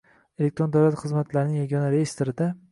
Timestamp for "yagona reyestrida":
1.63-2.53